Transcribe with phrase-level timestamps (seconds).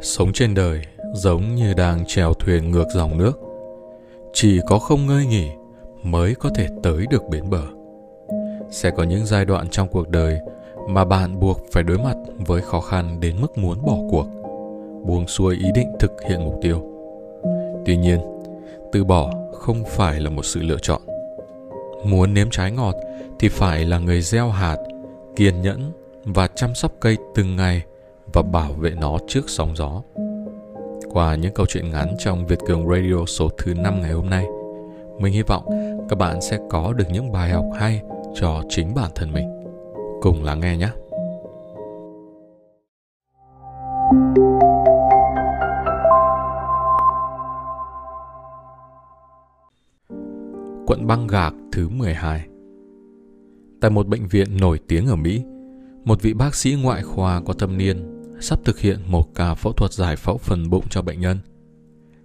[0.00, 0.80] Sống trên đời
[1.14, 3.40] giống như đang chèo thuyền ngược dòng nước.
[4.32, 5.48] Chỉ có không ngơi nghỉ
[6.02, 7.62] mới có thể tới được bến bờ.
[8.70, 10.38] Sẽ có những giai đoạn trong cuộc đời
[10.88, 12.16] mà bạn buộc phải đối mặt
[12.46, 14.26] với khó khăn đến mức muốn bỏ cuộc,
[15.06, 16.92] buông xuôi ý định thực hiện mục tiêu.
[17.86, 18.20] Tuy nhiên,
[18.92, 21.00] từ bỏ không phải là một sự lựa chọn.
[22.04, 22.94] Muốn nếm trái ngọt
[23.38, 24.76] thì phải là người gieo hạt,
[25.36, 25.92] kiên nhẫn
[26.24, 27.82] và chăm sóc cây từng ngày
[28.32, 30.02] và bảo vệ nó trước sóng gió.
[31.10, 34.46] Qua những câu chuyện ngắn trong Việt Cường Radio số thứ 5 ngày hôm nay,
[35.20, 35.66] mình hy vọng
[36.08, 38.02] các bạn sẽ có được những bài học hay
[38.34, 39.48] cho chính bản thân mình.
[40.20, 40.88] Cùng lắng nghe nhé!
[50.86, 52.46] Quận băng gạc thứ 12
[53.80, 55.42] Tại một bệnh viện nổi tiếng ở Mỹ,
[56.04, 59.72] một vị bác sĩ ngoại khoa có thâm niên sắp thực hiện một ca phẫu
[59.72, 61.38] thuật giải phẫu phần bụng cho bệnh nhân.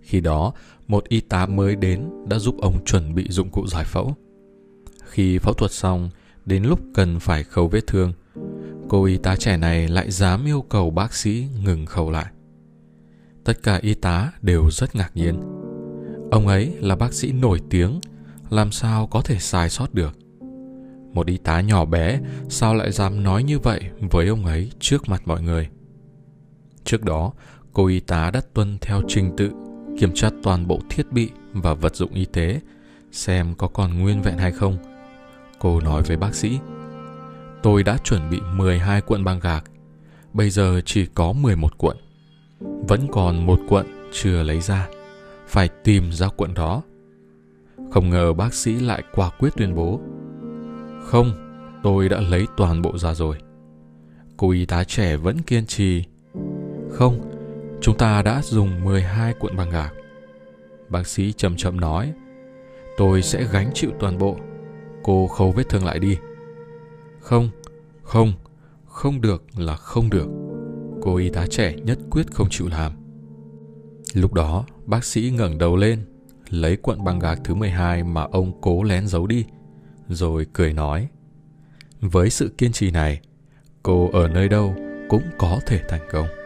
[0.00, 0.52] Khi đó,
[0.88, 4.14] một y tá mới đến đã giúp ông chuẩn bị dụng cụ giải phẫu.
[5.04, 6.10] Khi phẫu thuật xong,
[6.46, 8.12] đến lúc cần phải khâu vết thương,
[8.88, 12.26] cô y tá trẻ này lại dám yêu cầu bác sĩ ngừng khâu lại.
[13.44, 15.40] Tất cả y tá đều rất ngạc nhiên.
[16.30, 18.00] Ông ấy là bác sĩ nổi tiếng,
[18.50, 20.18] làm sao có thể sai sót được?
[21.12, 25.08] Một y tá nhỏ bé sao lại dám nói như vậy với ông ấy trước
[25.08, 25.68] mặt mọi người?
[26.84, 27.32] Trước đó,
[27.72, 29.50] cô y tá đã tuân theo trình tự
[29.98, 32.60] kiểm tra toàn bộ thiết bị và vật dụng y tế
[33.12, 34.76] xem có còn nguyên vẹn hay không.
[35.58, 36.58] Cô nói với bác sĩ,
[37.62, 39.64] tôi đã chuẩn bị 12 cuộn băng gạc,
[40.32, 41.96] bây giờ chỉ có 11 cuộn.
[42.60, 44.88] Vẫn còn một cuộn chưa lấy ra,
[45.46, 46.82] phải tìm ra cuộn đó.
[47.90, 50.00] Không ngờ bác sĩ lại quả quyết tuyên bố,
[51.02, 51.32] không,
[51.82, 53.36] tôi đã lấy toàn bộ ra rồi.
[54.36, 56.04] Cô y tá trẻ vẫn kiên trì
[56.92, 57.20] không,
[57.80, 59.94] chúng ta đã dùng 12 cuộn băng gạc.
[60.88, 62.12] Bác sĩ chậm chậm nói,
[62.96, 64.36] tôi sẽ gánh chịu toàn bộ.
[65.02, 66.18] Cô khâu vết thương lại đi.
[67.20, 67.50] Không,
[68.02, 68.32] không,
[68.86, 70.26] không được là không được.
[71.02, 72.92] Cô y tá trẻ nhất quyết không chịu làm.
[74.14, 76.04] Lúc đó, bác sĩ ngẩng đầu lên,
[76.50, 79.44] lấy cuộn băng gạc thứ 12 mà ông cố lén giấu đi,
[80.08, 81.08] rồi cười nói.
[82.00, 83.20] Với sự kiên trì này,
[83.82, 84.74] cô ở nơi đâu
[85.08, 86.39] cũng có thể thành công.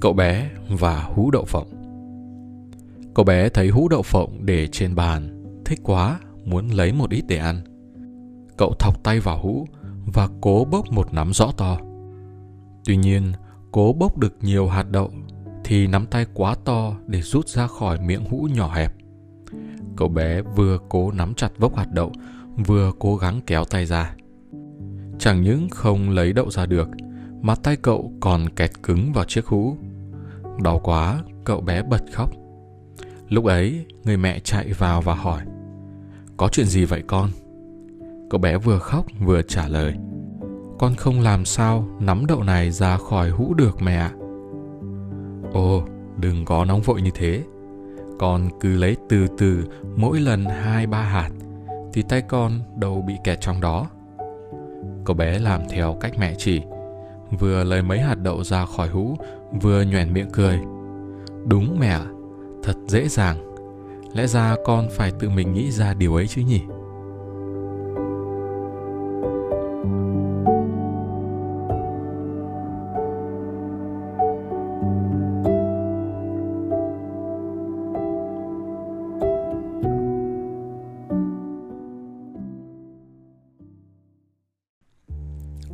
[0.00, 1.80] Cậu bé và hũ đậu phộng
[3.14, 7.24] Cậu bé thấy hũ đậu phộng để trên bàn, thích quá, muốn lấy một ít
[7.28, 7.60] để ăn.
[8.56, 9.66] Cậu thọc tay vào hũ
[10.06, 11.78] và cố bốc một nắm rõ to.
[12.84, 13.32] Tuy nhiên,
[13.72, 15.10] cố bốc được nhiều hạt đậu
[15.64, 18.94] thì nắm tay quá to để rút ra khỏi miệng hũ nhỏ hẹp.
[19.96, 22.12] Cậu bé vừa cố nắm chặt vốc hạt đậu,
[22.66, 24.14] vừa cố gắng kéo tay ra.
[25.18, 26.88] Chẳng những không lấy đậu ra được,
[27.40, 29.76] mà tay cậu còn kẹt cứng vào chiếc hũ
[30.62, 32.30] Đau quá, cậu bé bật khóc.
[33.28, 35.42] Lúc ấy, người mẹ chạy vào và hỏi
[36.36, 37.30] Có chuyện gì vậy con?
[38.30, 39.94] Cậu bé vừa khóc vừa trả lời
[40.78, 44.12] Con không làm sao nắm đậu này ra khỏi hũ được mẹ ạ.
[45.52, 45.82] Ồ,
[46.16, 47.42] đừng có nóng vội như thế.
[48.18, 49.64] Con cứ lấy từ từ
[49.96, 51.30] mỗi lần hai ba hạt
[51.92, 53.86] thì tay con đâu bị kẹt trong đó.
[55.04, 56.62] Cậu bé làm theo cách mẹ chỉ,
[57.38, 59.16] vừa lấy mấy hạt đậu ra khỏi hũ,
[59.62, 60.60] vừa nhoẻn miệng cười.
[61.46, 61.98] Đúng mẹ
[62.62, 63.36] thật dễ dàng.
[64.14, 66.60] Lẽ ra con phải tự mình nghĩ ra điều ấy chứ nhỉ?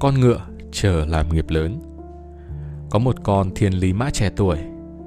[0.00, 0.40] Con ngựa
[0.72, 1.80] chờ làm nghiệp lớn
[2.90, 4.58] có một con thiên lý mã trẻ tuổi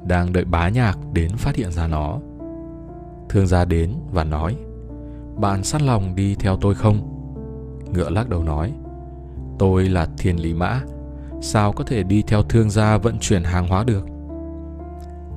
[0.07, 2.19] đang đợi bá nhạc đến phát hiện ra nó.
[3.29, 4.55] Thương gia đến và nói,
[5.35, 7.09] bạn sẵn lòng đi theo tôi không?
[7.93, 8.73] Ngựa lắc đầu nói,
[9.59, 10.81] tôi là thiên lý mã,
[11.41, 14.05] sao có thể đi theo thương gia vận chuyển hàng hóa được?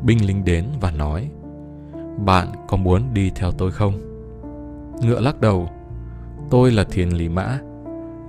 [0.05, 1.31] Binh lính đến và nói,
[2.25, 3.93] bạn có muốn đi theo tôi không?
[5.03, 5.69] Ngựa lắc đầu,
[6.51, 7.59] tôi là thiên lý mã,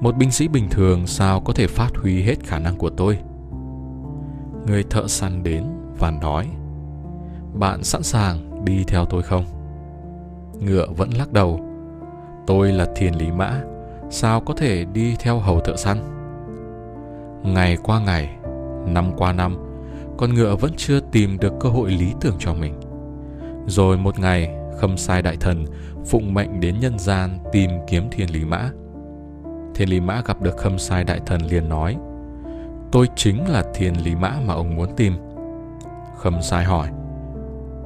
[0.01, 3.17] một binh sĩ bình thường sao có thể phát huy hết khả năng của tôi?
[4.67, 5.63] người thợ săn đến
[5.99, 6.47] và nói,
[7.53, 9.45] bạn sẵn sàng đi theo tôi không?
[10.59, 11.59] Ngựa vẫn lắc đầu,
[12.47, 13.61] tôi là thiền lý mã,
[14.09, 15.97] sao có thể đi theo hầu thợ săn?
[17.43, 18.35] Ngày qua ngày,
[18.87, 19.57] năm qua năm,
[20.17, 22.73] con ngựa vẫn chưa tìm được cơ hội lý tưởng cho mình.
[23.67, 25.65] Rồi một ngày, khâm sai đại thần
[26.05, 28.71] phụng mệnh đến nhân gian tìm kiếm thiên lý mã
[29.77, 31.97] thiên lý mã gặp được khâm sai đại thần liền nói,
[32.91, 35.13] tôi chính là thiên lý mã mà ông muốn tìm.
[36.17, 36.87] Khâm sai hỏi,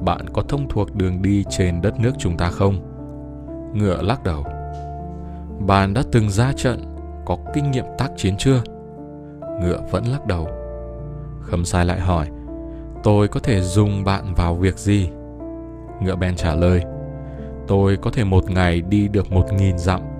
[0.00, 2.74] bạn có thông thuộc đường đi trên đất nước chúng ta không?
[3.74, 4.44] Ngựa lắc đầu,
[5.66, 8.62] bạn đã từng ra trận, có kinh nghiệm tác chiến chưa?
[9.60, 10.48] Ngựa vẫn lắc đầu.
[11.40, 12.26] Khâm sai lại hỏi,
[13.02, 15.10] tôi có thể dùng bạn vào việc gì?
[16.02, 16.82] Ngựa bèn trả lời,
[17.66, 20.11] tôi có thể một ngày đi được một nghìn dặm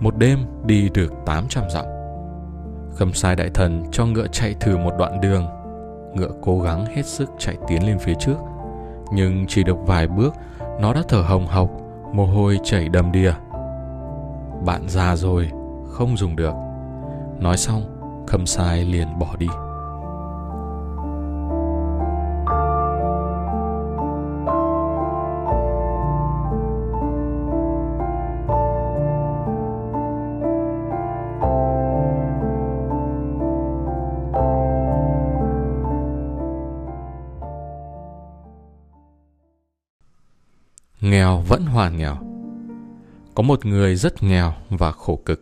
[0.00, 1.84] một đêm đi được tám trăm dặm.
[2.94, 5.46] Khâm sai đại thần cho ngựa chạy thử một đoạn đường.
[6.14, 8.36] Ngựa cố gắng hết sức chạy tiến lên phía trước,
[9.12, 10.34] nhưng chỉ được vài bước,
[10.80, 11.70] nó đã thở hồng hộc,
[12.12, 13.32] mồ hôi chảy đầm đìa.
[14.64, 15.50] Bạn già rồi,
[15.90, 16.54] không dùng được.
[17.38, 17.82] Nói xong,
[18.26, 19.48] khâm sai liền bỏ đi.
[41.10, 42.16] Nghèo vẫn hoàn nghèo.
[43.34, 45.40] Có một người rất nghèo và khổ cực.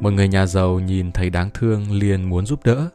[0.00, 2.90] Một người nhà giàu nhìn thấy đáng thương liền muốn giúp đỡ.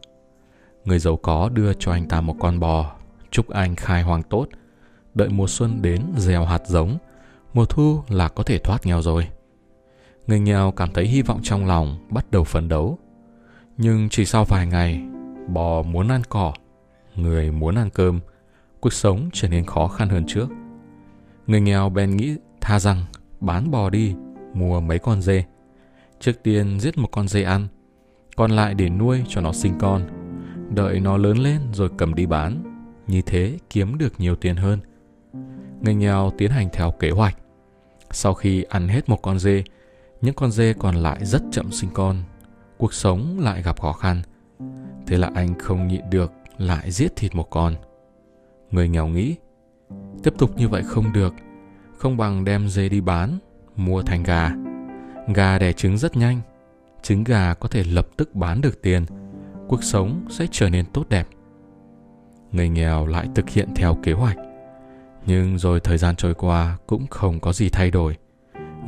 [0.86, 2.96] Người giàu có đưa cho anh ta một con bò,
[3.32, 4.48] chúc anh khai hoang tốt.
[5.16, 6.98] Đợi mùa xuân đến, gieo hạt giống,
[7.54, 9.28] mùa thu là có thể thoát nghèo rồi.
[10.28, 12.98] Người nghèo cảm thấy hy vọng trong lòng bắt đầu phấn đấu.
[13.78, 15.02] Nhưng chỉ sau vài ngày,
[15.48, 16.54] bò muốn ăn cỏ,
[17.16, 18.20] người muốn ăn cơm,
[18.80, 20.50] cuộc sống trở nên khó khăn hơn trước.
[21.50, 23.06] Người nghèo bèn nghĩ tha rằng
[23.40, 24.16] bán bò đi,
[24.54, 25.44] mua mấy con dê.
[26.20, 27.68] Trước tiên giết một con dê ăn,
[28.36, 30.08] còn lại để nuôi cho nó sinh con.
[30.76, 32.64] Đợi nó lớn lên rồi cầm đi bán,
[33.08, 34.80] như thế kiếm được nhiều tiền hơn.
[35.82, 37.38] Người nghèo tiến hành theo kế hoạch.
[38.12, 39.64] Sau khi ăn hết một con dê,
[40.22, 42.24] những con dê còn lại rất chậm sinh con.
[42.78, 44.22] Cuộc sống lại gặp khó khăn.
[45.08, 47.76] Thế là anh không nhịn được lại giết thịt một con.
[48.72, 49.36] Người nghèo nghĩ,
[50.24, 51.34] Tiếp tục như vậy không được,
[51.98, 53.38] không bằng đem dê đi bán,
[53.76, 54.52] mua thành gà.
[55.34, 56.42] Gà đẻ trứng rất nhanh,
[57.02, 59.06] trứng gà có thể lập tức bán được tiền,
[59.68, 61.28] cuộc sống sẽ trở nên tốt đẹp.
[62.52, 64.38] Người nghèo lại thực hiện theo kế hoạch,
[65.26, 68.18] nhưng rồi thời gian trôi qua cũng không có gì thay đổi.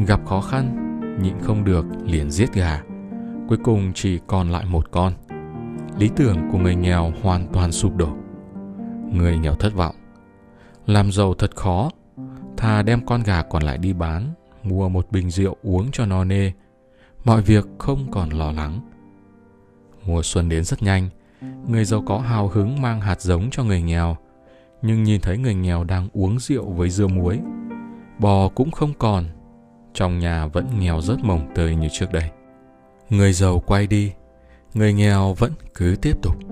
[0.08, 0.78] Gặp khó khăn,
[1.22, 2.82] nhịn không được liền giết gà.
[3.48, 5.14] Cuối cùng chỉ còn lại một con.
[5.98, 8.10] Lý tưởng của người nghèo hoàn toàn sụp đổ.
[9.14, 9.96] Người nghèo thất vọng
[10.86, 11.90] làm giàu thật khó,
[12.58, 14.34] thà đem con gà còn lại đi bán,
[14.64, 16.52] mua một bình rượu uống cho no nê.
[17.24, 18.80] Mọi việc không còn lo lắng.
[20.06, 21.10] Mùa xuân đến rất nhanh,
[21.68, 24.18] người giàu có hào hứng mang hạt giống cho người nghèo,
[24.82, 27.40] nhưng nhìn thấy người nghèo đang uống rượu với dưa muối.
[28.20, 29.26] Bò cũng không còn,
[29.94, 32.30] trong nhà vẫn nghèo rất mồng tơi như trước đây.
[33.10, 34.12] Người giàu quay đi,
[34.74, 36.51] người nghèo vẫn cứ tiếp tục.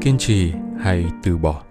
[0.00, 1.62] Kiên trì hay từ bỏ.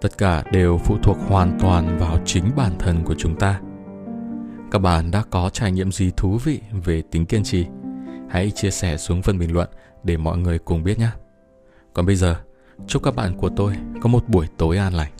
[0.00, 3.60] Tất cả đều phụ thuộc hoàn toàn vào chính bản thân của chúng ta.
[4.70, 7.66] Các bạn đã có trải nghiệm gì thú vị về tính kiên trì?
[8.28, 9.68] Hãy chia sẻ xuống phần bình luận
[10.04, 11.10] để mọi người cùng biết nhé.
[11.92, 12.36] Còn bây giờ,
[12.86, 15.12] chúc các bạn của tôi có một buổi tối an lành.